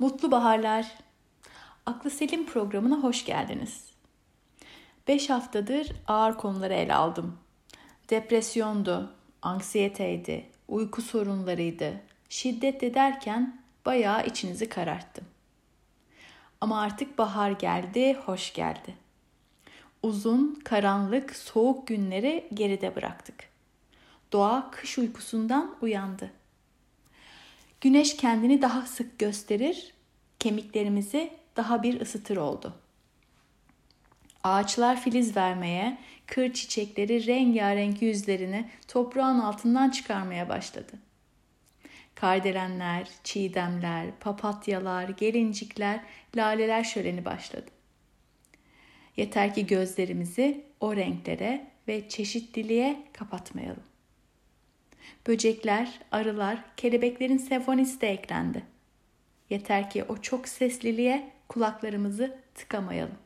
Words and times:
Mutlu 0.00 0.30
baharlar. 0.30 0.98
Aklı 1.86 2.10
Selim 2.10 2.46
programına 2.46 2.96
hoş 2.96 3.24
geldiniz. 3.24 3.84
5 5.08 5.30
haftadır 5.30 5.92
ağır 6.06 6.36
konuları 6.36 6.74
ele 6.74 6.94
aldım. 6.94 7.38
Depresyondu, 8.10 9.12
anksiyeteydi, 9.42 10.46
uyku 10.68 11.02
sorunlarıydı, 11.02 12.00
şiddet 12.28 12.94
derken 12.94 13.62
bayağı 13.86 14.26
içinizi 14.26 14.68
kararttım. 14.68 15.24
Ama 16.60 16.80
artık 16.80 17.18
bahar 17.18 17.50
geldi, 17.50 18.14
hoş 18.14 18.52
geldi. 18.52 18.94
Uzun, 20.02 20.60
karanlık, 20.64 21.36
soğuk 21.36 21.86
günleri 21.86 22.48
geride 22.54 22.96
bıraktık. 22.96 23.48
Doğa 24.32 24.70
kış 24.70 24.98
uykusundan 24.98 25.76
uyandı. 25.80 26.30
Güneş 27.80 28.16
kendini 28.16 28.62
daha 28.62 28.82
sık 28.82 29.18
gösterir, 29.18 29.94
kemiklerimizi 30.38 31.30
daha 31.56 31.82
bir 31.82 32.00
ısıtır 32.00 32.36
oldu. 32.36 32.74
Ağaçlar 34.44 35.00
filiz 35.00 35.36
vermeye, 35.36 35.98
kır 36.26 36.52
çiçekleri 36.52 37.26
rengarenk 37.26 38.02
yüzlerini 38.02 38.68
toprağın 38.88 39.38
altından 39.38 39.90
çıkarmaya 39.90 40.48
başladı. 40.48 40.92
Kardelenler, 42.14 43.08
çiğdemler, 43.24 44.06
papatyalar, 44.20 45.08
gelincikler, 45.08 46.00
laleler 46.36 46.84
şöleni 46.84 47.24
başladı. 47.24 47.70
Yeter 49.16 49.54
ki 49.54 49.66
gözlerimizi 49.66 50.64
o 50.80 50.96
renklere 50.96 51.70
ve 51.88 52.08
çeşitliliğe 52.08 53.02
kapatmayalım. 53.12 53.89
Böcekler, 55.26 56.00
arılar, 56.12 56.58
kelebeklerin 56.76 57.38
senfonisi 57.38 58.00
de 58.00 58.08
eklendi. 58.08 58.62
Yeter 59.50 59.90
ki 59.90 60.04
o 60.04 60.16
çok 60.16 60.48
sesliliğe 60.48 61.30
kulaklarımızı 61.48 62.36
tıkamayalım. 62.54 63.18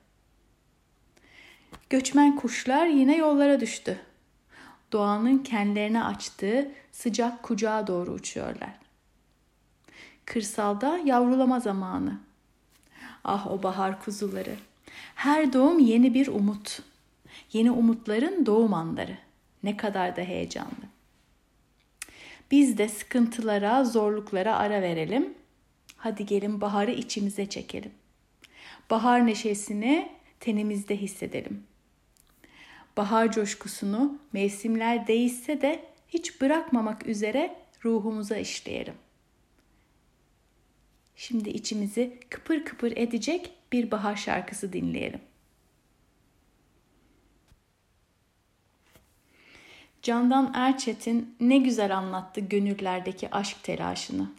Göçmen 1.90 2.36
kuşlar 2.36 2.86
yine 2.86 3.16
yollara 3.16 3.60
düştü. 3.60 4.00
Doğanın 4.92 5.38
kendilerine 5.38 6.04
açtığı 6.04 6.70
sıcak 6.92 7.42
kucağa 7.42 7.86
doğru 7.86 8.10
uçuyorlar. 8.10 8.72
Kırsalda 10.24 10.98
yavrulama 11.04 11.60
zamanı. 11.60 12.18
Ah 13.24 13.46
o 13.46 13.62
bahar 13.62 14.04
kuzuları. 14.04 14.56
Her 15.14 15.52
doğum 15.52 15.78
yeni 15.78 16.14
bir 16.14 16.26
umut. 16.26 16.82
Yeni 17.52 17.70
umutların 17.70 18.46
doğum 18.46 18.74
anları. 18.74 19.18
Ne 19.62 19.76
kadar 19.76 20.16
da 20.16 20.20
heyecanlı. 20.20 20.93
Biz 22.50 22.78
de 22.78 22.88
sıkıntılara, 22.88 23.84
zorluklara 23.84 24.56
ara 24.56 24.82
verelim. 24.82 25.34
Hadi 25.96 26.26
gelin 26.26 26.60
baharı 26.60 26.90
içimize 26.90 27.46
çekelim. 27.46 27.92
Bahar 28.90 29.26
neşesini 29.26 30.08
tenimizde 30.40 30.96
hissedelim. 30.96 31.62
Bahar 32.96 33.32
coşkusunu 33.32 34.18
mevsimler 34.32 35.06
değişse 35.06 35.60
de 35.60 35.84
hiç 36.08 36.40
bırakmamak 36.40 37.06
üzere 37.06 37.56
ruhumuza 37.84 38.36
işleyelim. 38.36 38.94
Şimdi 41.16 41.50
içimizi 41.50 42.18
kıpır 42.30 42.64
kıpır 42.64 42.92
edecek 42.96 43.50
bir 43.72 43.90
bahar 43.90 44.16
şarkısı 44.16 44.72
dinleyelim. 44.72 45.20
Candan 50.04 50.50
Erçetin 50.54 51.36
ne 51.40 51.58
güzel 51.58 51.96
anlattı 51.96 52.40
gönüllerdeki 52.40 53.30
aşk 53.30 53.62
telaşını. 53.62 54.30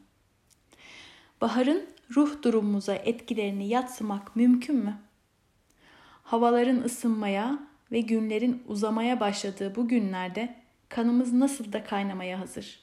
Baharın 1.41 1.85
ruh 2.15 2.41
durumumuza 2.41 2.95
etkilerini 2.95 3.67
yatsımak 3.67 4.35
mümkün 4.35 4.75
mü? 4.75 4.97
Havaların 6.23 6.77
ısınmaya 6.77 7.59
ve 7.91 7.99
günlerin 8.01 8.63
uzamaya 8.67 9.19
başladığı 9.19 9.75
bu 9.75 9.87
günlerde 9.87 10.55
kanımız 10.89 11.33
nasıl 11.33 11.73
da 11.73 11.83
kaynamaya 11.83 12.39
hazır. 12.39 12.79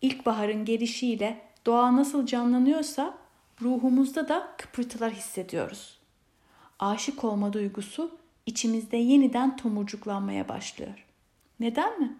İlkbaharın 0.00 0.64
gelişiyle 0.64 1.40
doğa 1.66 1.96
nasıl 1.96 2.26
canlanıyorsa 2.26 3.18
ruhumuzda 3.60 4.28
da 4.28 4.54
kıpırtılar 4.58 5.12
hissediyoruz. 5.12 5.98
Aşık 6.78 7.24
olma 7.24 7.52
duygusu 7.52 8.18
içimizde 8.46 8.96
yeniden 8.96 9.56
tomurcuklanmaya 9.56 10.48
başlıyor. 10.48 11.11
Neden 11.62 12.00
mi? 12.00 12.16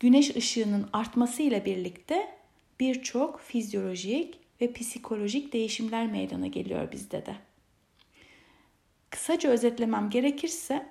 Güneş 0.00 0.36
ışığının 0.36 0.88
artmasıyla 0.92 1.64
birlikte 1.64 2.38
birçok 2.80 3.40
fizyolojik 3.40 4.38
ve 4.60 4.72
psikolojik 4.72 5.52
değişimler 5.52 6.06
meydana 6.06 6.46
geliyor 6.46 6.92
bizde 6.92 7.26
de. 7.26 7.36
Kısaca 9.10 9.50
özetlemem 9.50 10.10
gerekirse 10.10 10.86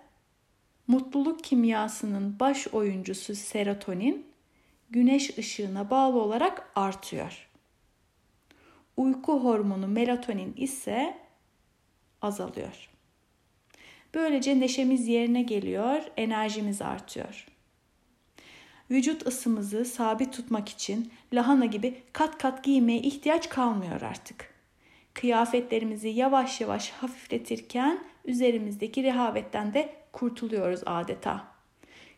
mutluluk 0.87 1.43
kimyasının 1.43 2.39
baş 2.39 2.67
oyuncusu 2.67 3.35
serotonin 3.35 4.25
güneş 4.89 5.37
ışığına 5.37 5.89
bağlı 5.89 6.21
olarak 6.21 6.71
artıyor. 6.75 7.49
Uyku 8.97 9.43
hormonu 9.43 9.87
melatonin 9.87 10.53
ise 10.57 11.17
azalıyor. 12.21 12.90
Böylece 14.13 14.59
neşemiz 14.59 15.07
yerine 15.07 15.41
geliyor, 15.41 16.03
enerjimiz 16.17 16.81
artıyor. 16.81 17.47
Vücut 18.91 19.27
ısımızı 19.27 19.85
sabit 19.85 20.33
tutmak 20.33 20.69
için 20.69 21.11
lahana 21.33 21.65
gibi 21.65 22.03
kat 22.13 22.37
kat 22.37 22.63
giymeye 22.63 22.99
ihtiyaç 22.99 23.49
kalmıyor 23.49 24.01
artık. 24.01 24.53
Kıyafetlerimizi 25.13 26.07
yavaş 26.07 26.61
yavaş 26.61 26.89
hafifletirken 26.89 28.03
üzerimizdeki 28.25 29.03
rehavetten 29.03 29.73
de 29.73 29.95
kurtuluyoruz 30.11 30.81
adeta. 30.85 31.47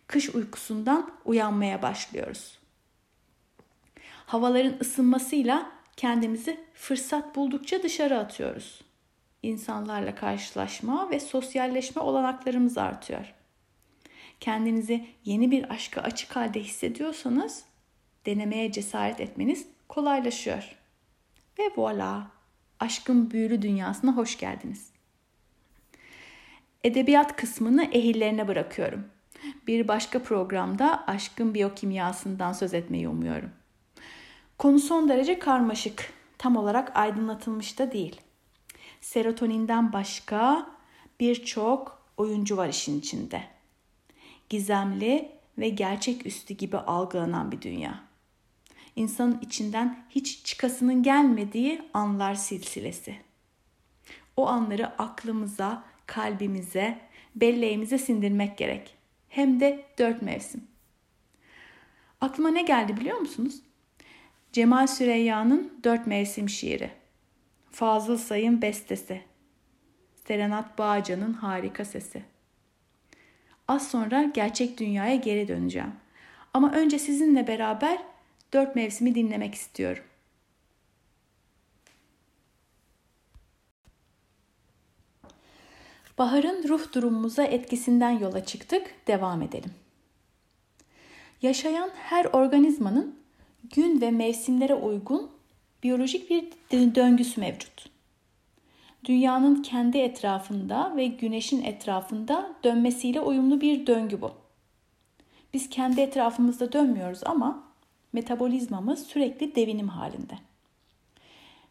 Kış 0.08 0.36
uykusundan 0.36 1.12
uyanmaya 1.26 1.82
başlıyoruz. 1.82 2.60
Havaların 4.26 4.76
ısınmasıyla 4.82 5.72
kendimizi 5.98 6.60
fırsat 6.74 7.36
buldukça 7.36 7.84
dışarı 7.84 8.20
atıyoruz 8.20 8.83
insanlarla 9.44 10.16
karşılaşma 10.16 11.10
ve 11.10 11.20
sosyalleşme 11.20 12.02
olanaklarımız 12.02 12.78
artıyor. 12.78 13.34
Kendinizi 14.40 15.06
yeni 15.26 15.52
bir 15.52 15.74
aşka 15.74 16.02
açık 16.02 16.36
halde 16.36 16.60
hissediyorsanız 16.60 17.66
denemeye 18.26 18.72
cesaret 18.72 19.20
etmeniz 19.20 19.68
kolaylaşıyor. 19.88 20.76
Ve 21.60 21.64
voilà, 21.64 22.22
aşkın 22.80 23.32
büyülü 23.32 23.62
dünyasına 23.62 24.18
hoş 24.18 24.38
geldiniz. 24.38 24.90
Edebiyat 26.84 27.36
kısmını 27.36 27.84
ehillerine 27.84 28.48
bırakıyorum. 28.48 29.06
Bir 29.68 29.88
başka 29.88 30.24
programda 30.24 31.08
aşkın 31.08 31.54
biyokimyasından 31.54 32.54
söz 32.54 32.74
etmeyi 32.74 33.08
umuyorum. 33.08 33.52
Konu 34.58 34.80
son 34.80 35.10
derece 35.10 35.40
karmaşık, 35.40 36.14
tam 36.38 36.56
olarak 36.56 36.98
aydınlatılmış 36.98 37.80
da 37.80 37.92
değil 37.92 38.22
serotoninden 39.04 39.94
başka 39.94 40.70
birçok 41.20 42.02
oyuncu 42.18 42.58
var 42.58 42.70
işin 42.70 43.00
içinde. 43.00 43.44
Gizemli 44.50 45.32
ve 45.58 45.70
gerçeküstü 45.70 46.54
gibi 46.54 46.78
algılanan 46.78 47.52
bir 47.52 47.62
dünya. 47.62 48.04
İnsanın 48.96 49.40
içinden 49.42 50.06
hiç 50.10 50.46
çıkasının 50.46 51.04
gelmediği 51.04 51.82
anlar 51.94 52.36
silsilesi. 52.36 53.16
O 54.38 54.48
anları 54.48 55.02
aklımıza, 55.02 55.84
kalbimize, 56.06 57.00
belleğimize 57.36 57.98
sindirmek 57.98 58.58
gerek. 58.58 58.96
Hem 59.30 59.60
de 59.60 59.86
dört 60.00 60.22
mevsim. 60.22 60.68
Aklıma 62.22 62.50
ne 62.50 62.62
geldi 62.62 62.98
biliyor 62.98 63.18
musunuz? 63.18 63.62
Cemal 64.52 64.88
Süreyya'nın 64.88 65.74
Dört 65.84 66.08
Mevsim 66.08 66.50
şiiri. 66.50 67.03
Fazıl 67.74 68.18
Say'ın 68.18 68.62
bestesi. 68.62 69.22
Serenat 70.28 70.78
Bağcan'ın 70.78 71.34
harika 71.34 71.86
sesi. 71.86 72.24
Az 73.68 73.92
sonra 73.92 74.24
gerçek 74.24 74.80
dünyaya 74.80 75.16
geri 75.16 75.48
döneceğim. 75.48 75.94
Ama 76.54 76.72
önce 76.72 77.00
sizinle 77.00 77.48
beraber 77.48 78.04
dört 78.54 78.76
mevsimi 78.76 79.16
dinlemek 79.16 79.56
istiyorum. 79.56 80.04
Baharın 86.18 86.68
ruh 86.68 86.94
durumumuza 86.94 87.44
etkisinden 87.44 88.12
yola 88.12 88.46
çıktık. 88.46 89.08
Devam 89.08 89.42
edelim. 89.42 89.72
Yaşayan 91.42 91.90
her 91.94 92.26
organizmanın 92.26 93.20
gün 93.76 94.02
ve 94.02 94.12
mevsimlere 94.12 94.76
uygun 94.76 95.33
biyolojik 95.84 96.30
bir 96.30 96.46
döngüsü 96.96 97.42
mevcut. 97.42 97.90
Dünyanın 99.06 99.62
kendi 99.62 99.98
etrafında 99.98 100.94
ve 100.98 101.06
güneşin 101.06 101.64
etrafında 101.64 102.56
dönmesiyle 102.64 103.22
uyumlu 103.22 103.62
bir 103.62 103.88
döngü 103.88 104.22
bu. 104.22 104.32
Biz 105.54 105.70
kendi 105.70 106.02
etrafımızda 106.02 106.72
dönmüyoruz 106.72 107.24
ama 107.26 107.64
metabolizmamız 108.14 109.08
sürekli 109.08 109.56
devinim 109.56 109.88
halinde. 109.88 110.34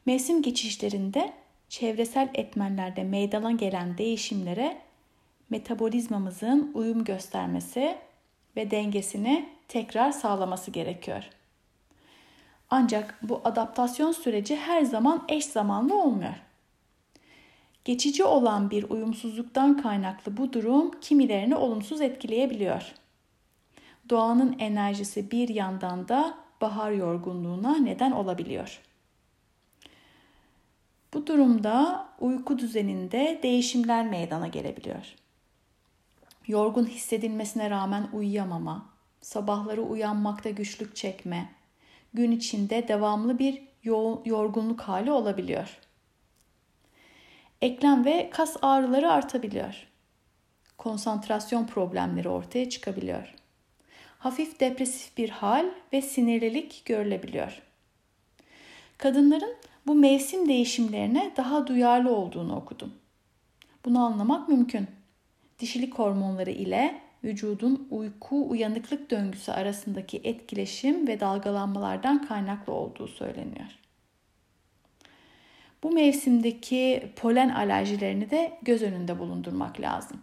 Mevsim 0.06 0.42
geçişlerinde 0.42 1.32
çevresel 1.68 2.30
etmenlerde 2.34 3.04
meydana 3.04 3.52
gelen 3.52 3.98
değişimlere 3.98 4.78
metabolizmamızın 5.50 6.70
uyum 6.74 7.04
göstermesi 7.04 7.96
ve 8.56 8.70
dengesini 8.70 9.48
tekrar 9.68 10.12
sağlaması 10.12 10.70
gerekiyor. 10.70 11.24
Ancak 12.74 13.18
bu 13.22 13.40
adaptasyon 13.44 14.12
süreci 14.12 14.56
her 14.56 14.82
zaman 14.82 15.24
eş 15.28 15.44
zamanlı 15.44 16.02
olmuyor. 16.02 16.34
Geçici 17.84 18.24
olan 18.24 18.70
bir 18.70 18.90
uyumsuzluktan 18.90 19.82
kaynaklı 19.82 20.36
bu 20.36 20.52
durum 20.52 20.90
kimilerini 21.00 21.56
olumsuz 21.56 22.00
etkileyebiliyor. 22.00 22.92
Doğanın 24.10 24.56
enerjisi 24.58 25.30
bir 25.30 25.48
yandan 25.48 26.08
da 26.08 26.34
bahar 26.60 26.92
yorgunluğuna 26.92 27.76
neden 27.76 28.12
olabiliyor. 28.12 28.80
Bu 31.14 31.26
durumda 31.26 32.08
uyku 32.20 32.58
düzeninde 32.58 33.40
değişimler 33.42 34.06
meydana 34.06 34.48
gelebiliyor. 34.48 35.14
Yorgun 36.46 36.86
hissedilmesine 36.86 37.70
rağmen 37.70 38.08
uyuyamama, 38.12 38.86
sabahları 39.20 39.82
uyanmakta 39.82 40.50
güçlük 40.50 40.96
çekme, 40.96 41.61
gün 42.14 42.30
içinde 42.30 42.88
devamlı 42.88 43.38
bir 43.38 43.62
yorgunluk 44.24 44.80
hali 44.80 45.10
olabiliyor. 45.10 45.78
Eklem 47.60 48.04
ve 48.04 48.30
kas 48.30 48.56
ağrıları 48.62 49.12
artabiliyor. 49.12 49.86
Konsantrasyon 50.78 51.66
problemleri 51.66 52.28
ortaya 52.28 52.70
çıkabiliyor. 52.70 53.34
Hafif 54.18 54.60
depresif 54.60 55.16
bir 55.16 55.28
hal 55.28 55.66
ve 55.92 56.02
sinirlilik 56.02 56.82
görülebiliyor. 56.84 57.62
Kadınların 58.98 59.54
bu 59.86 59.94
mevsim 59.94 60.48
değişimlerine 60.48 61.32
daha 61.36 61.66
duyarlı 61.66 62.16
olduğunu 62.16 62.56
okudum. 62.56 62.94
Bunu 63.84 64.04
anlamak 64.04 64.48
mümkün. 64.48 64.86
Dişilik 65.58 65.94
hormonları 65.94 66.50
ile 66.50 67.00
vücudun 67.24 67.88
uyku 67.90 68.50
uyanıklık 68.50 69.10
döngüsü 69.10 69.52
arasındaki 69.52 70.20
etkileşim 70.24 71.08
ve 71.08 71.20
dalgalanmalardan 71.20 72.26
kaynaklı 72.26 72.72
olduğu 72.72 73.08
söyleniyor. 73.08 73.78
Bu 75.82 75.90
mevsimdeki 75.90 77.12
polen 77.16 77.48
alerjilerini 77.48 78.30
de 78.30 78.58
göz 78.62 78.82
önünde 78.82 79.18
bulundurmak 79.18 79.80
lazım. 79.80 80.20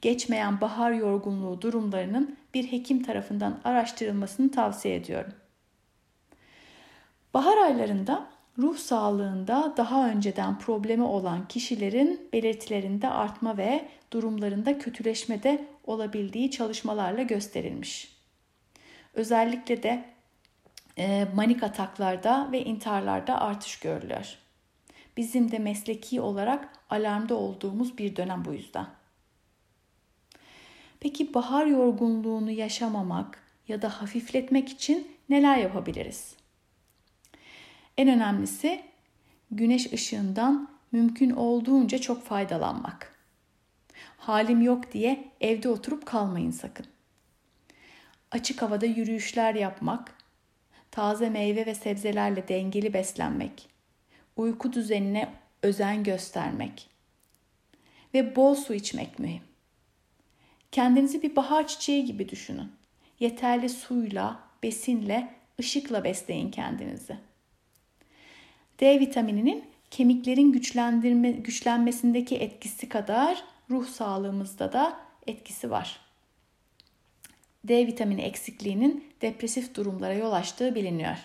Geçmeyen 0.00 0.60
bahar 0.60 0.92
yorgunluğu 0.92 1.62
durumlarının 1.62 2.36
bir 2.54 2.72
hekim 2.72 3.02
tarafından 3.02 3.60
araştırılmasını 3.64 4.50
tavsiye 4.50 4.94
ediyorum. 4.94 5.32
Bahar 7.34 7.58
aylarında 7.58 8.26
ruh 8.58 8.76
sağlığında 8.76 9.74
daha 9.76 10.08
önceden 10.08 10.58
problemi 10.58 11.02
olan 11.02 11.48
kişilerin 11.48 12.28
belirtilerinde 12.32 13.08
artma 13.08 13.56
ve 13.56 13.88
durumlarında 14.12 14.78
kötüleşme 14.78 15.42
de 15.42 15.64
olabildiği 15.86 16.50
çalışmalarla 16.50 17.22
gösterilmiş. 17.22 18.16
Özellikle 19.14 19.82
de 19.82 20.04
e, 20.98 21.26
manik 21.34 21.62
ataklarda 21.62 22.48
ve 22.52 22.64
intiharlarda 22.64 23.40
artış 23.40 23.78
görülüyor. 23.78 24.38
Bizim 25.16 25.50
de 25.52 25.58
mesleki 25.58 26.20
olarak 26.20 26.68
alarmda 26.90 27.34
olduğumuz 27.34 27.98
bir 27.98 28.16
dönem 28.16 28.44
bu 28.44 28.52
yüzden. 28.52 28.86
Peki 31.00 31.34
bahar 31.34 31.66
yorgunluğunu 31.66 32.50
yaşamamak 32.50 33.42
ya 33.68 33.82
da 33.82 34.02
hafifletmek 34.02 34.68
için 34.68 35.16
neler 35.28 35.56
yapabiliriz? 35.56 36.36
En 37.98 38.08
önemlisi 38.08 38.82
güneş 39.50 39.92
ışığından 39.92 40.68
mümkün 40.92 41.30
olduğunca 41.30 41.98
çok 41.98 42.24
faydalanmak. 42.24 43.15
Halim 44.26 44.62
yok 44.62 44.92
diye 44.92 45.24
evde 45.40 45.68
oturup 45.68 46.06
kalmayın 46.06 46.50
sakın. 46.50 46.86
Açık 48.30 48.62
havada 48.62 48.86
yürüyüşler 48.86 49.54
yapmak, 49.54 50.14
taze 50.90 51.30
meyve 51.30 51.66
ve 51.66 51.74
sebzelerle 51.74 52.48
dengeli 52.48 52.94
beslenmek, 52.94 53.68
uyku 54.36 54.72
düzenine 54.72 55.28
özen 55.62 56.04
göstermek 56.04 56.88
ve 58.14 58.36
bol 58.36 58.54
su 58.54 58.74
içmek 58.74 59.18
mühim. 59.18 59.42
Kendinizi 60.72 61.22
bir 61.22 61.36
bahar 61.36 61.66
çiçeği 61.66 62.04
gibi 62.04 62.28
düşünün. 62.28 62.72
Yeterli 63.20 63.68
suyla, 63.68 64.40
besinle, 64.62 65.34
ışıkla 65.60 66.04
besleyin 66.04 66.50
kendinizi. 66.50 67.16
D 68.80 69.00
vitamininin 69.00 69.64
kemiklerin 69.90 70.52
güçlendirme, 70.52 71.30
güçlenmesindeki 71.30 72.36
etkisi 72.36 72.88
kadar 72.88 73.55
ruh 73.70 73.86
sağlığımızda 73.86 74.72
da 74.72 75.00
etkisi 75.26 75.70
var. 75.70 76.00
D 77.64 77.86
vitamini 77.86 78.22
eksikliğinin 78.22 79.12
depresif 79.22 79.74
durumlara 79.74 80.14
yol 80.14 80.32
açtığı 80.32 80.74
biliniyor. 80.74 81.16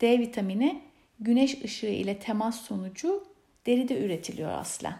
D 0.00 0.18
vitamini 0.18 0.82
güneş 1.20 1.64
ışığı 1.64 1.86
ile 1.86 2.18
temas 2.18 2.60
sonucu 2.60 3.24
deride 3.66 4.04
üretiliyor 4.04 4.50
aslen. 4.50 4.96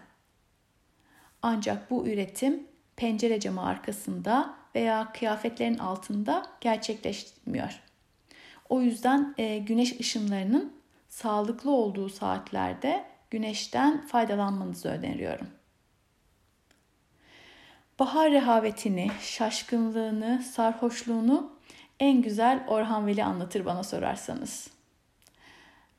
Ancak 1.41 1.91
bu 1.91 2.07
üretim 2.07 2.67
pencere 2.95 3.39
camı 3.39 3.65
arkasında 3.65 4.55
veya 4.75 5.11
kıyafetlerin 5.11 5.77
altında 5.77 6.45
gerçekleşmiyor. 6.61 7.81
O 8.69 8.81
yüzden 8.81 9.35
e, 9.37 9.57
güneş 9.57 9.99
ışınlarının 9.99 10.73
sağlıklı 11.09 11.71
olduğu 11.71 12.09
saatlerde 12.09 13.05
güneşten 13.29 14.07
faydalanmanızı 14.07 14.89
öneriyorum. 14.89 15.47
Bahar 17.99 18.31
rehavetini, 18.31 19.11
şaşkınlığını, 19.21 20.43
sarhoşluğunu 20.43 21.51
en 21.99 22.21
güzel 22.21 22.65
Orhan 22.67 23.07
Veli 23.07 23.23
anlatır 23.23 23.65
bana 23.65 23.83
sorarsanız. 23.83 24.69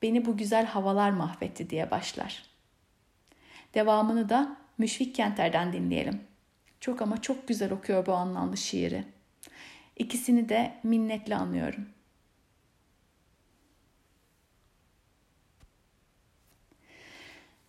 Beni 0.02 0.26
bu 0.26 0.37
güzel 0.37 0.66
havalar 0.66 1.10
mahvetti 1.10 1.70
diye 1.70 1.90
başlar. 1.90 2.43
Devamını 3.75 4.28
da 4.28 4.56
Müşfik 4.78 5.14
Kenter'den 5.14 5.72
dinleyelim. 5.72 6.20
Çok 6.81 7.02
ama 7.02 7.22
çok 7.22 7.48
güzel 7.48 7.72
okuyor 7.72 8.06
bu 8.06 8.12
anlamlı 8.12 8.56
şiiri. 8.56 9.04
İkisini 9.96 10.48
de 10.48 10.75
minnetle 10.82 11.37
anıyorum. 11.37 11.88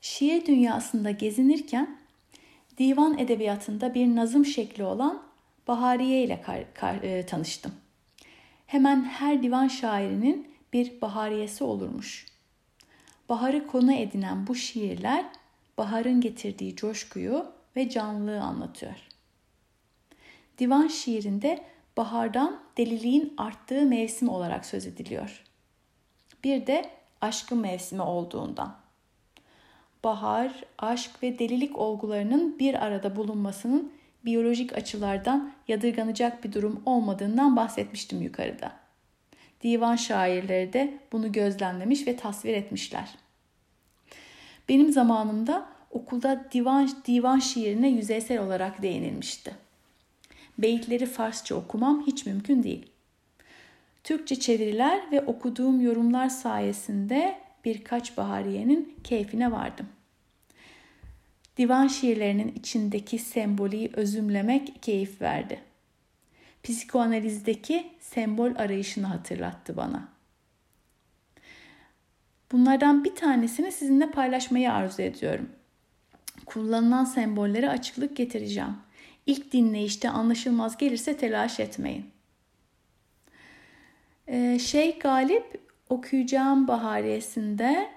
Şiir 0.02 0.46
dünyasında 0.46 1.12
gezinirken 1.12 1.98
divan 2.78 3.18
edebiyatında 3.18 3.94
bir 3.94 4.16
nazım 4.16 4.46
şekli 4.46 4.84
olan 4.84 5.28
Bahariye 5.68 6.24
ile 6.24 6.42
kar, 6.42 6.74
kar, 6.74 6.96
e, 6.96 7.26
tanıştım. 7.26 7.72
Hemen 8.68 9.04
her 9.04 9.44
divan 9.44 9.68
şairinin 9.68 10.52
bir 10.74 11.02
bahariyesi 11.02 11.64
olurmuş. 11.64 12.26
Baharı 13.30 13.68
konu 13.68 13.94
edinen 13.94 14.48
bu 14.48 14.56
şiirler 14.56 15.26
baharın 15.78 16.22
getirdiği 16.22 16.76
coşkuyu 16.76 17.46
ve 17.76 17.90
canlılığı 17.90 18.42
anlatıyor. 18.42 18.96
Divan 20.58 20.88
şiirinde 20.88 21.64
bahardan 21.98 22.60
deliliğin 22.78 23.34
arttığı 23.38 23.82
mevsim 23.86 24.30
olarak 24.30 24.66
söz 24.66 24.86
ediliyor. 24.86 25.44
Bir 26.44 26.68
de 26.68 26.90
aşkın 27.22 27.58
mevsimi 27.58 28.02
olduğundan 28.02 28.76
bahar, 30.08 30.52
aşk 30.78 31.24
ve 31.24 31.40
delilik 31.40 31.78
olgularının 31.78 32.60
bir 32.60 32.86
arada 32.86 33.16
bulunmasının 33.16 33.92
biyolojik 34.26 34.74
açılardan 34.74 35.52
yadırganacak 35.68 36.44
bir 36.44 36.54
durum 36.54 36.82
olmadığından 36.86 37.56
bahsetmiştim 37.56 38.22
yukarıda. 38.22 38.72
Divan 39.64 39.96
şairleri 39.96 40.74
de 40.74 40.98
bunu 41.12 41.32
gözlemlemiş 41.32 42.08
ve 42.08 42.16
tasvir 42.16 42.54
etmişler. 42.54 43.10
Benim 44.70 44.92
zamanımda 44.92 45.66
okulda 45.92 46.46
divan, 46.52 46.90
divan 47.08 47.40
şiirine 47.40 47.90
yüzeysel 47.90 48.40
olarak 48.40 48.82
değinilmişti. 48.82 49.56
Beyitleri 50.58 51.06
Farsça 51.06 51.56
okumam 51.56 52.04
hiç 52.08 52.26
mümkün 52.26 52.64
değil. 52.64 52.86
Türkçe 54.04 54.40
çeviriler 54.40 55.12
ve 55.12 55.22
okuduğum 55.22 55.82
yorumlar 55.82 56.30
sayesinde 56.30 57.38
birkaç 57.66 58.18
bahariyenin 58.18 58.96
keyfine 59.04 59.52
vardım. 59.52 59.88
Divan 61.58 61.88
şiirlerinin 61.88 62.54
içindeki 62.56 63.20
sembolü 63.20 63.90
özümlemek 63.94 64.84
keyif 64.84 65.22
verdi. 65.22 65.60
Psikoanalizdeki 66.64 67.88
sembol 68.00 68.56
arayışını 68.56 69.08
hatırlattı 69.08 69.78
bana. 69.78 70.08
Bunlardan 72.52 73.04
bir 73.04 73.16
tanesini 73.16 73.72
sizinle 73.72 74.12
paylaşmayı 74.12 74.74
arzu 74.74 75.02
ediyorum. 75.02 75.50
Kullanılan 76.46 77.06
sembollere 77.06 77.70
açıklık 77.70 78.18
getireceğim. 78.18 78.76
İlk 79.26 79.54
dinleyişte 79.54 80.10
anlaşılmaz 80.10 80.78
gelirse 80.78 81.18
telaş 81.18 81.60
etmeyin. 81.60 82.06
Ee, 84.28 84.60
şey 84.60 85.00
Galip 85.00 85.62
okuyacağım 85.90 86.68
bahariyesinde 86.68 87.97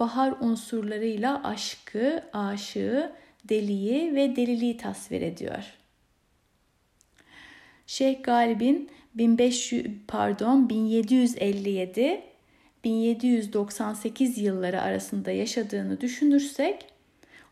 bahar 0.00 0.34
unsurlarıyla 0.40 1.44
aşkı, 1.44 2.22
aşığı, 2.32 3.12
deliyi 3.44 4.14
ve 4.14 4.36
deliliği 4.36 4.76
tasvir 4.76 5.22
ediyor. 5.22 5.64
Şeyh 7.86 8.22
Galip'in 8.22 8.90
1500 9.14 9.86
pardon 10.08 10.68
1757 10.68 12.22
1798 12.84 14.38
yılları 14.38 14.82
arasında 14.82 15.30
yaşadığını 15.30 16.00
düşünürsek 16.00 16.86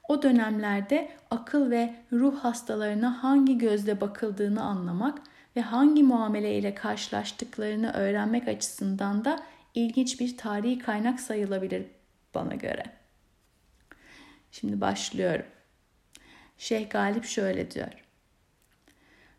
o 0.09 0.23
dönemlerde 0.23 1.09
akıl 1.31 1.71
ve 1.71 1.95
ruh 2.13 2.37
hastalarına 2.37 3.23
hangi 3.23 3.59
gözle 3.59 4.01
bakıldığını 4.01 4.63
anlamak 4.63 5.23
ve 5.57 5.61
hangi 5.61 6.03
muamele 6.03 6.59
ile 6.59 6.75
karşılaştıklarını 6.75 7.93
öğrenmek 7.93 8.49
açısından 8.49 9.25
da 9.25 9.43
ilginç 9.75 10.21
bir 10.21 10.37
tarihi 10.37 10.79
kaynak 10.79 11.21
sayılabilir 11.21 11.98
bana 12.35 12.55
göre. 12.55 12.85
Şimdi 14.51 14.81
başlıyorum. 14.81 15.47
Şeyh 16.59 16.91
Galip 16.91 17.25
şöyle 17.25 17.71
diyor. 17.71 17.93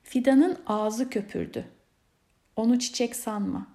Fidanın 0.03 0.59
ağzı 0.67 1.09
köpürdü. 1.09 1.65
Onu 2.55 2.79
çiçek 2.79 3.15
sanma. 3.15 3.67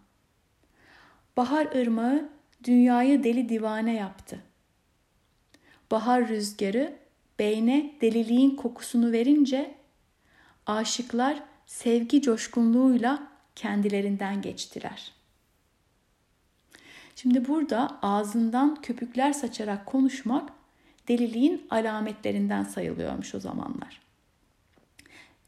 Bahar 1.37 1.66
ırmağı 1.66 2.28
dünyayı 2.64 3.25
deli 3.25 3.49
divane 3.49 3.94
yaptı. 3.94 4.42
Bahar 5.90 6.28
rüzgarı 6.28 6.99
beyne 7.38 7.94
deliliğin 8.00 8.56
kokusunu 8.56 9.12
verince 9.12 9.75
aşıklar 10.66 11.42
sevgi 11.66 12.23
coşkunluğuyla 12.23 13.33
kendilerinden 13.54 14.42
geçtiler. 14.42 15.12
Şimdi 17.16 17.49
burada 17.49 17.99
ağzından 18.02 18.83
köpükler 18.83 19.33
saçarak 19.33 19.87
konuşmak 19.87 20.52
deliliğin 21.09 21.66
alametlerinden 21.71 22.64
sayılıyormuş 22.64 23.35
o 23.35 23.40
zamanlar. 23.40 24.00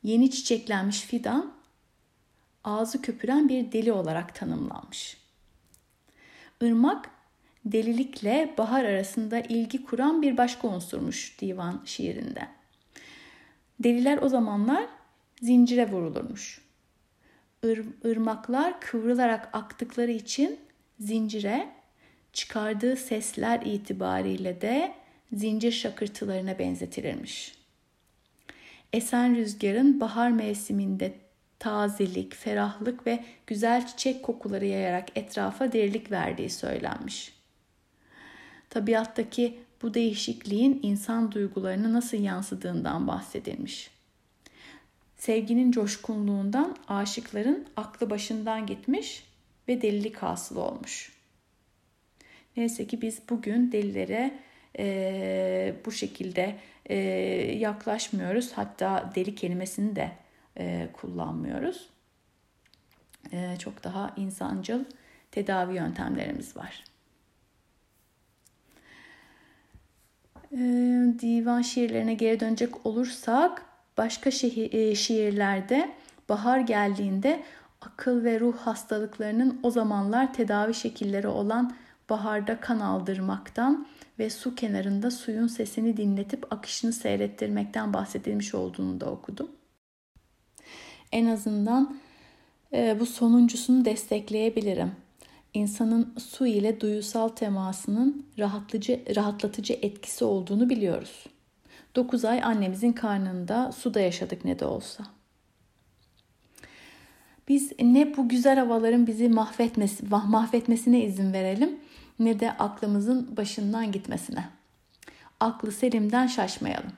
Yeni 0.02 0.30
çiçeklenmiş 0.30 1.00
fidan 1.00 1.52
ağzı 2.64 3.02
köpüren 3.02 3.48
bir 3.48 3.72
deli 3.72 3.92
olarak 3.92 4.34
tanımlanmış. 4.34 5.16
Irmak 6.60 7.10
delilikle 7.64 8.54
bahar 8.58 8.84
arasında 8.84 9.40
ilgi 9.40 9.84
kuran 9.84 10.22
bir 10.22 10.36
başka 10.36 10.68
unsurmuş 10.68 11.40
divan 11.40 11.82
şiirinde. 11.84 12.48
Deliler 13.80 14.18
o 14.22 14.28
zamanlar 14.28 14.86
zincire 15.40 15.90
vurulurmuş. 15.90 16.60
Ir, 17.62 17.84
ırmaklar 18.04 18.80
kıvrılarak 18.80 19.48
aktıkları 19.52 20.10
için 20.10 20.65
zincire 21.00 21.68
çıkardığı 22.32 22.96
sesler 22.96 23.62
itibariyle 23.62 24.60
de 24.60 24.94
zincir 25.32 25.72
şakırtılarına 25.72 26.58
benzetilirmiş. 26.58 27.54
Esen 28.92 29.36
rüzgarın 29.36 30.00
bahar 30.00 30.30
mevsiminde 30.30 31.14
tazelik, 31.58 32.34
ferahlık 32.34 33.06
ve 33.06 33.24
güzel 33.46 33.86
çiçek 33.86 34.22
kokuları 34.22 34.66
yayarak 34.66 35.08
etrafa 35.14 35.72
dirilik 35.72 36.10
verdiği 36.10 36.50
söylenmiş. 36.50 37.32
Tabiattaki 38.70 39.58
bu 39.82 39.94
değişikliğin 39.94 40.80
insan 40.82 41.32
duygularını 41.32 41.92
nasıl 41.92 42.16
yansıdığından 42.16 43.08
bahsedilmiş. 43.08 43.90
Sevginin 45.16 45.72
coşkunluğundan 45.72 46.76
aşıkların 46.88 47.66
aklı 47.76 48.10
başından 48.10 48.66
gitmiş 48.66 49.25
ve 49.68 49.82
delilik 49.82 50.16
hasılı 50.16 50.60
olmuş. 50.60 51.12
Neyse 52.56 52.86
ki 52.86 53.02
biz 53.02 53.20
bugün 53.30 53.72
delilere 53.72 54.38
e, 54.78 55.74
bu 55.86 55.92
şekilde 55.92 56.56
e, 56.86 56.96
yaklaşmıyoruz. 57.58 58.52
Hatta 58.52 59.12
deli 59.14 59.34
kelimesini 59.34 59.96
de 59.96 60.10
e, 60.58 60.88
kullanmıyoruz. 60.92 61.90
E, 63.32 63.56
çok 63.58 63.84
daha 63.84 64.14
insancıl 64.16 64.84
tedavi 65.30 65.74
yöntemlerimiz 65.74 66.56
var. 66.56 66.84
Divan 71.20 71.62
şiirlerine 71.62 72.14
geri 72.14 72.40
dönecek 72.40 72.86
olursak 72.86 73.62
başka 73.96 74.30
şiirlerde 74.30 75.90
bahar 76.28 76.60
geldiğinde 76.60 77.42
akıl 77.86 78.24
ve 78.24 78.40
ruh 78.40 78.56
hastalıklarının 78.56 79.60
o 79.62 79.70
zamanlar 79.70 80.34
tedavi 80.34 80.74
şekilleri 80.74 81.28
olan 81.28 81.74
baharda 82.10 82.60
kan 82.60 82.80
aldırmaktan 82.80 83.86
ve 84.18 84.30
su 84.30 84.54
kenarında 84.54 85.10
suyun 85.10 85.46
sesini 85.46 85.96
dinletip 85.96 86.52
akışını 86.52 86.92
seyrettirmekten 86.92 87.92
bahsedilmiş 87.92 88.54
olduğunu 88.54 89.00
da 89.00 89.10
okudum. 89.10 89.50
En 91.12 91.26
azından 91.26 91.96
e, 92.72 93.00
bu 93.00 93.06
sonuncusunu 93.06 93.84
destekleyebilirim. 93.84 94.92
İnsanın 95.54 96.14
su 96.18 96.46
ile 96.46 96.80
duyusal 96.80 97.28
temasının 97.28 98.26
rahatlatıcı, 98.38 99.02
rahatlatıcı 99.16 99.72
etkisi 99.72 100.24
olduğunu 100.24 100.70
biliyoruz. 100.70 101.26
9 101.96 102.24
ay 102.24 102.42
annemizin 102.42 102.92
karnında 102.92 103.72
suda 103.72 104.00
yaşadık 104.00 104.44
ne 104.44 104.58
de 104.58 104.64
olsa. 104.64 105.15
Biz 107.48 107.72
ne 107.80 108.16
bu 108.16 108.28
güzel 108.28 108.58
havaların 108.58 109.06
bizi 109.06 109.28
mahvetmesi, 109.28 110.06
mahvetmesine 110.06 111.04
izin 111.04 111.32
verelim 111.32 111.78
ne 112.18 112.40
de 112.40 112.52
aklımızın 112.52 113.36
başından 113.36 113.92
gitmesine. 113.92 114.44
Aklı 115.40 115.72
selimden 115.72 116.26
şaşmayalım. 116.26 116.92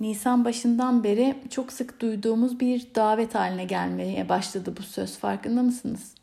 Nisan 0.00 0.44
başından 0.44 1.04
beri 1.04 1.34
çok 1.50 1.72
sık 1.72 2.00
duyduğumuz 2.00 2.60
bir 2.60 2.94
davet 2.94 3.34
haline 3.34 3.64
gelmeye 3.64 4.28
başladı 4.28 4.74
bu 4.78 4.82
söz. 4.82 5.18
Farkında 5.18 5.62
mısınız? 5.62 6.14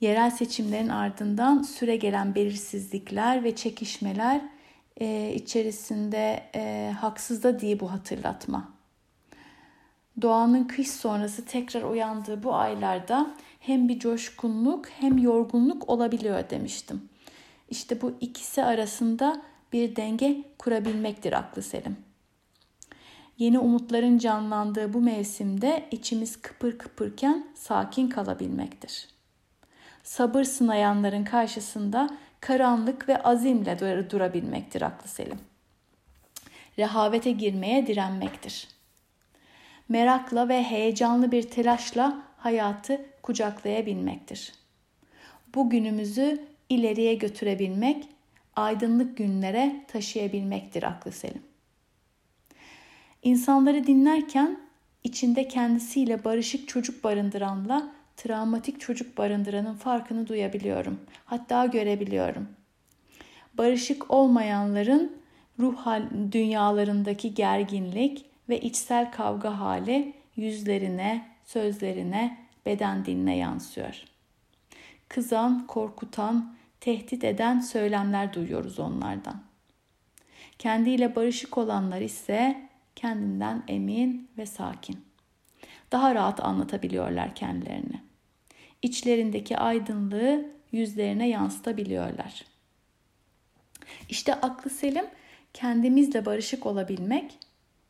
Yerel 0.00 0.30
seçimlerin 0.30 0.88
ardından 0.88 1.62
süre 1.62 1.96
gelen 1.96 2.34
belirsizlikler 2.34 3.44
ve 3.44 3.56
çekişmeler 3.56 4.40
e, 5.00 5.32
içerisinde 5.34 6.50
e, 6.54 6.92
haksız 7.00 7.42
da 7.42 7.60
değil 7.60 7.80
bu 7.80 7.92
hatırlatma. 7.92 8.79
Doğanın 10.22 10.64
kış 10.64 10.90
sonrası 10.90 11.44
tekrar 11.44 11.82
uyandığı 11.82 12.42
bu 12.42 12.54
aylarda 12.54 13.34
hem 13.60 13.88
bir 13.88 13.98
coşkunluk 13.98 14.88
hem 14.88 15.18
yorgunluk 15.18 15.88
olabiliyor 15.88 16.50
demiştim. 16.50 17.08
İşte 17.70 18.02
bu 18.02 18.14
ikisi 18.20 18.64
arasında 18.64 19.42
bir 19.72 19.96
denge 19.96 20.44
kurabilmektir 20.58 21.32
aklı 21.32 21.62
selim. 21.62 21.96
Yeni 23.38 23.58
umutların 23.58 24.18
canlandığı 24.18 24.92
bu 24.92 25.00
mevsimde 25.00 25.88
içimiz 25.90 26.42
kıpır 26.42 26.78
kıpırken 26.78 27.46
sakin 27.54 28.08
kalabilmektir. 28.08 29.08
Sabır 30.02 30.44
sınayanların 30.44 31.24
karşısında 31.24 32.10
karanlık 32.40 33.08
ve 33.08 33.22
azimle 33.22 34.10
durabilmektir 34.10 34.82
aklı 34.82 35.08
selim. 35.08 35.38
Rehavete 36.78 37.30
girmeye 37.30 37.86
direnmektir. 37.86 38.79
Merakla 39.90 40.48
ve 40.48 40.62
heyecanlı 40.62 41.32
bir 41.32 41.42
telaşla 41.42 42.22
hayatı 42.36 43.00
kucaklayabilmektir. 43.22 44.52
Bugünümüzü 45.54 46.40
ileriye 46.68 47.14
götürebilmek, 47.14 48.08
aydınlık 48.56 49.16
günlere 49.16 49.84
taşıyabilmektir 49.88 50.82
aklı 50.82 51.12
selim. 51.12 51.42
İnsanları 53.22 53.86
dinlerken 53.86 54.60
içinde 55.04 55.48
kendisiyle 55.48 56.24
barışık 56.24 56.68
çocuk 56.68 57.04
barındıranla 57.04 57.92
travmatik 58.16 58.80
çocuk 58.80 59.18
barındıranın 59.18 59.74
farkını 59.74 60.28
duyabiliyorum. 60.28 61.00
Hatta 61.24 61.66
görebiliyorum. 61.66 62.48
Barışık 63.54 64.10
olmayanların 64.10 65.12
ruh 65.58 65.86
dünyalarındaki 66.32 67.34
gerginlik 67.34 68.29
ve 68.50 68.60
içsel 68.60 69.12
kavga 69.12 69.58
hali 69.58 70.12
yüzlerine, 70.36 71.28
sözlerine, 71.44 72.38
beden 72.66 73.04
diline 73.04 73.36
yansıyor. 73.36 74.04
Kızan, 75.08 75.66
korkutan, 75.66 76.54
tehdit 76.80 77.24
eden 77.24 77.60
söylemler 77.60 78.34
duyuyoruz 78.34 78.78
onlardan. 78.78 79.42
Kendiyle 80.58 81.16
barışık 81.16 81.58
olanlar 81.58 82.00
ise 82.00 82.68
kendinden 82.96 83.62
emin 83.68 84.30
ve 84.38 84.46
sakin. 84.46 85.04
Daha 85.92 86.14
rahat 86.14 86.44
anlatabiliyorlar 86.44 87.34
kendilerini. 87.34 88.00
İçlerindeki 88.82 89.58
aydınlığı 89.58 90.50
yüzlerine 90.72 91.28
yansıtabiliyorlar. 91.28 92.44
İşte 94.08 94.34
aklı 94.34 94.70
selim 94.70 95.04
kendimizle 95.54 96.26
barışık 96.26 96.66
olabilmek 96.66 97.38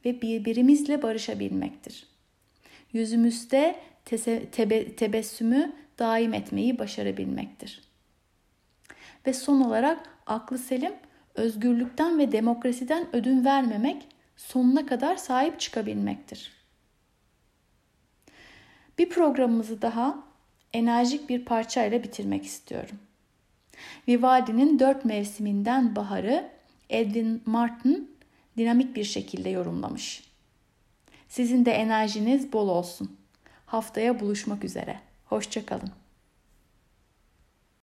ve 0.05 0.23
birbirimizle 0.23 1.03
barışabilmektir. 1.03 2.07
Yüzümüzde 2.93 3.77
tebe, 4.53 4.97
tebessümü 4.97 5.73
daim 5.99 6.35
etmeyi 6.35 6.79
başarabilmektir. 6.79 7.83
Ve 9.27 9.33
son 9.33 9.61
olarak 9.61 10.09
aklı 10.27 10.59
selim 10.59 10.93
özgürlükten 11.35 12.19
ve 12.19 12.33
demokrasiden 12.33 13.17
ödün 13.17 13.45
vermemek, 13.45 14.09
sonuna 14.37 14.87
kadar 14.87 15.17
sahip 15.17 15.61
çıkabilmektir. 15.61 16.53
Bir 18.99 19.09
programımızı 19.09 19.83
daha 19.83 20.25
enerjik 20.73 21.29
bir 21.29 21.45
parçayla 21.45 22.03
bitirmek 22.03 22.45
istiyorum. 22.45 22.99
Vivaldi'nin 24.09 24.79
dört 24.79 25.05
mevsiminden 25.05 25.97
baharı 25.97 26.51
Edwin 26.91 27.43
Martin 27.47 28.17
dinamik 28.61 28.97
bir 28.97 29.05
şekilde 29.05 29.49
yorumlamış. 29.49 30.25
Sizin 31.29 31.65
de 31.65 31.71
enerjiniz 31.71 32.53
bol 32.53 32.69
olsun. 32.69 33.17
Haftaya 33.67 34.21
buluşmak 34.21 34.65
üzere. 34.65 35.01
Hoşçakalın. 35.25 36.00